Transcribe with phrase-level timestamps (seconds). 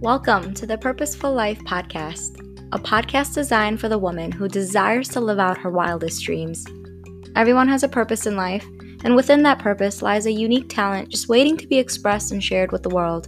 [0.00, 2.38] Welcome to the Purposeful Life Podcast,
[2.70, 6.64] a podcast designed for the woman who desires to live out her wildest dreams.
[7.34, 8.64] Everyone has a purpose in life,
[9.02, 12.70] and within that purpose lies a unique talent just waiting to be expressed and shared
[12.70, 13.26] with the world.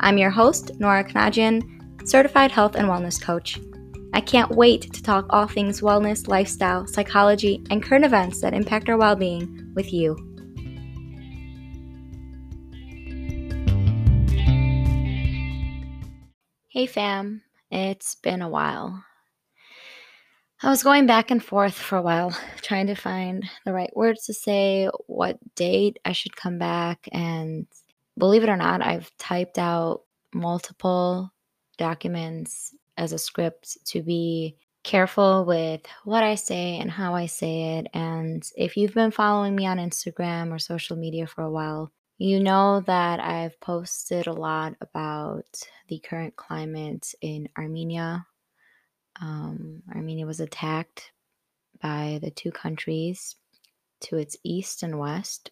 [0.00, 1.62] I'm your host, Nora Kanajian,
[2.06, 3.58] certified health and wellness coach.
[4.12, 8.90] I can't wait to talk all things wellness, lifestyle, psychology, and current events that impact
[8.90, 10.25] our well being with you.
[16.76, 17.40] Hey fam,
[17.70, 19.02] it's been a while.
[20.62, 24.26] I was going back and forth for a while, trying to find the right words
[24.26, 27.66] to say, what date I should come back, and
[28.18, 30.02] believe it or not, I've typed out
[30.34, 31.32] multiple
[31.78, 37.78] documents as a script to be careful with what I say and how I say
[37.78, 37.86] it.
[37.94, 42.40] And if you've been following me on Instagram or social media for a while, you
[42.40, 45.44] know that I've posted a lot about
[45.88, 48.26] the current climate in Armenia.
[49.20, 51.10] Um, Armenia was attacked
[51.82, 53.36] by the two countries
[54.00, 55.50] to its east and west.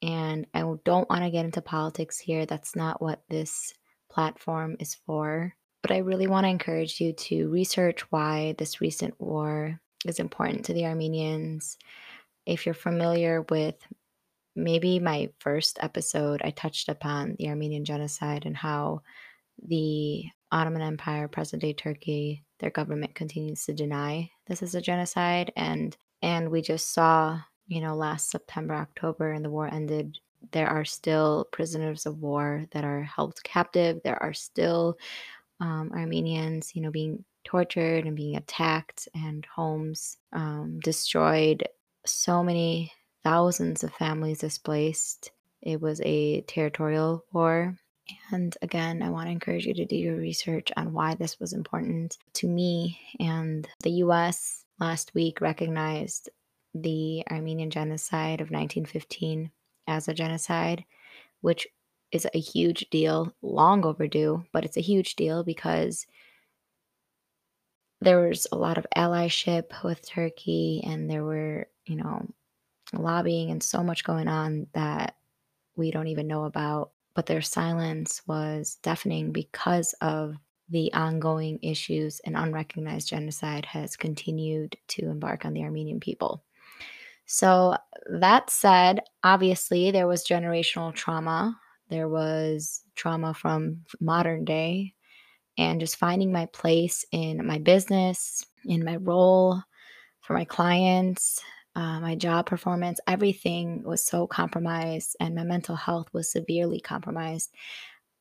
[0.00, 2.46] And I don't want to get into politics here.
[2.46, 3.74] That's not what this
[4.08, 5.54] platform is for.
[5.82, 10.64] But I really want to encourage you to research why this recent war is important
[10.66, 11.76] to the Armenians.
[12.46, 13.74] If you're familiar with
[14.58, 19.02] maybe my first episode, I touched upon the Armenian genocide and how
[19.66, 25.52] the Ottoman Empire, present day Turkey, their government continues to deny this is a genocide.
[25.56, 30.18] And and we just saw, you know, last September, October, and the war ended.
[30.52, 34.00] There are still prisoners of war that are held captive.
[34.02, 34.98] There are still
[35.60, 41.66] um, Armenians, you know, being tortured and being attacked and homes um, destroyed.
[42.04, 42.92] So many
[43.24, 45.30] thousands of families displaced.
[45.62, 47.76] It was a territorial war.
[48.30, 51.52] And again, I want to encourage you to do your research on why this was
[51.52, 52.98] important to me.
[53.20, 56.30] And the US last week recognized
[56.74, 59.50] the Armenian genocide of 1915
[59.86, 60.84] as a genocide,
[61.40, 61.66] which
[62.12, 66.06] is a huge deal, long overdue, but it's a huge deal because
[68.00, 72.26] there was a lot of allyship with Turkey and there were, you know,
[72.92, 75.16] lobbying and so much going on that
[75.76, 76.92] we don't even know about.
[77.14, 80.36] But their silence was deafening because of
[80.68, 86.44] the ongoing issues and unrecognized genocide has continued to embark on the Armenian people.
[87.26, 87.76] So,
[88.10, 94.94] that said, obviously, there was generational trauma there was trauma from modern day
[95.56, 99.60] and just finding my place in my business, in my role
[100.20, 101.40] for my clients,
[101.78, 107.54] uh, my job performance, everything was so compromised, and my mental health was severely compromised.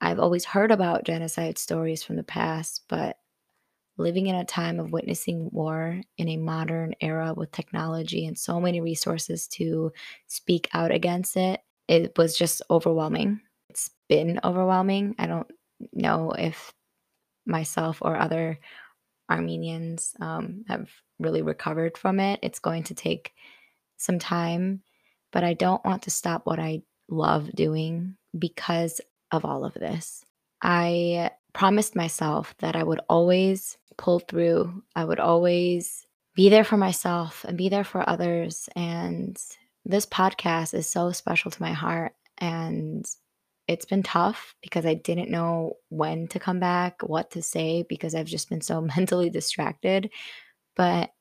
[0.01, 3.17] I've always heard about genocide stories from the past, but
[3.97, 8.59] living in a time of witnessing war in a modern era with technology and so
[8.62, 9.91] many resources to
[10.28, 15.16] speak out against it, it was just overwhelming it's been overwhelming.
[15.19, 15.51] I don't
[15.94, 16.73] know if
[17.46, 18.59] myself or other
[19.29, 22.39] Armenians um, have really recovered from it.
[22.44, 23.33] It's going to take
[23.97, 24.81] some time,
[25.31, 29.01] but I don't want to stop what I love doing because
[29.31, 30.23] of all of this.
[30.61, 36.05] I promised myself that I would always pull through, I would always
[36.35, 38.69] be there for myself and be there for others.
[38.75, 39.41] And
[39.85, 42.13] this podcast is so special to my heart.
[42.38, 43.09] And
[43.67, 48.16] it's been tough because I didn't know when to come back, what to say, because
[48.16, 50.11] I've just been so mentally distracted.
[50.78, 51.12] But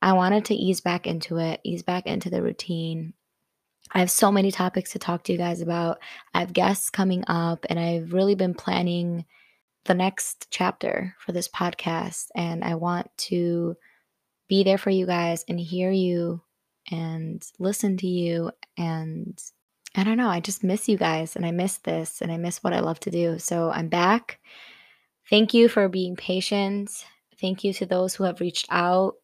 [0.00, 3.12] I wanted to ease back into it, ease back into the routine.
[3.92, 5.98] I have so many topics to talk to you guys about.
[6.32, 9.26] I have guests coming up, and I've really been planning
[9.84, 12.28] the next chapter for this podcast.
[12.34, 13.76] And I want to
[14.48, 16.40] be there for you guys and hear you
[16.90, 19.42] and listen to you and
[19.96, 20.28] I don't know.
[20.28, 22.98] I just miss you guys and I miss this and I miss what I love
[23.00, 23.38] to do.
[23.38, 24.40] So I'm back.
[25.30, 27.04] Thank you for being patient.
[27.44, 29.16] Thank you to those who have reached out.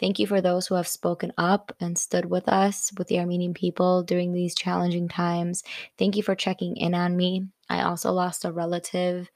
[0.00, 3.54] Thank you for those who have spoken up and stood with us, with the Armenian
[3.54, 5.62] people during these challenging times.
[5.96, 7.46] Thank you for checking in on me.
[7.68, 9.30] I also lost a relative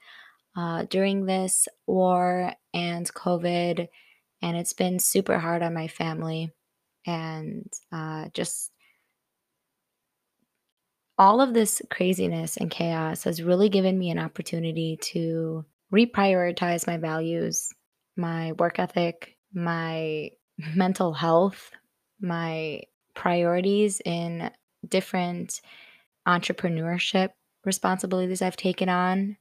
[0.57, 3.87] uh, during this war and COVID,
[4.43, 6.51] and it's been super hard on my family.
[7.07, 8.73] And uh, just
[11.19, 16.97] all of this craziness and chaos has really given me an opportunity to reprioritize my
[16.97, 17.73] values,
[18.17, 20.31] my work ethic, my
[20.75, 21.71] mental health,
[22.21, 22.83] my
[23.15, 24.51] priorities in
[24.89, 25.61] different
[26.27, 27.31] entrepreneurship
[27.65, 29.37] responsibilities I've taken on.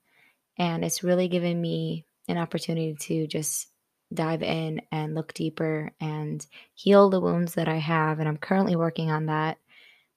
[0.58, 3.68] And it's really given me an opportunity to just
[4.14, 8.20] dive in and look deeper and heal the wounds that I have.
[8.20, 9.58] And I'm currently working on that.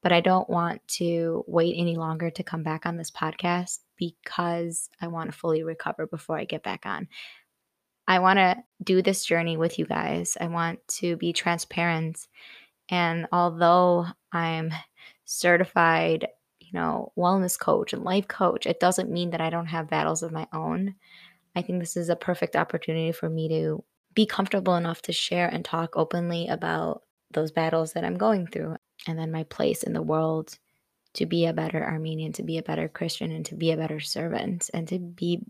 [0.03, 4.89] But I don't want to wait any longer to come back on this podcast because
[5.01, 7.09] I want to fully recover before I get back on.
[8.09, 10.37] I want to do this journey with you guys.
[10.41, 12.27] I want to be transparent.
[12.89, 14.73] And although I'm
[15.25, 16.29] certified,
[16.61, 20.23] you know, wellness coach and life coach, it doesn't mean that I don't have battles
[20.23, 20.95] of my own.
[21.55, 23.83] I think this is a perfect opportunity for me to
[24.15, 28.77] be comfortable enough to share and talk openly about those battles that I'm going through
[29.07, 30.59] and then my place in the world
[31.15, 34.01] to be a better Armenian, to be a better Christian, and to be a better
[34.01, 35.43] servant, and to be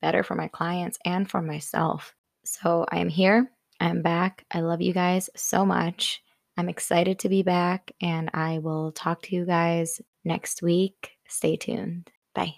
[0.00, 2.14] better for my clients and for myself.
[2.44, 3.50] So I am here.
[3.80, 4.44] I'm back.
[4.50, 6.22] I love you guys so much.
[6.56, 11.12] I'm excited to be back, and I will talk to you guys next week.
[11.26, 12.10] Stay tuned.
[12.34, 12.54] Bye.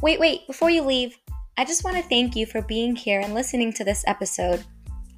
[0.00, 1.16] Wait, wait, before you leave,
[1.56, 4.64] I just want to thank you for being here and listening to this episode.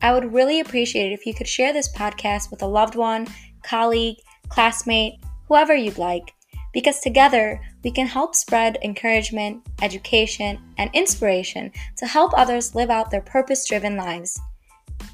[0.03, 3.27] I would really appreciate it if you could share this podcast with a loved one,
[3.63, 4.17] colleague,
[4.49, 5.15] classmate,
[5.49, 6.35] whoever you'd like,
[6.75, 13.11] because together we can help spread encouragement, education, and inspiration to help others live out
[13.11, 14.39] their purpose driven lives.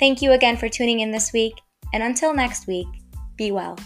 [0.00, 1.54] Thank you again for tuning in this week,
[1.92, 2.88] and until next week,
[3.36, 3.78] be well.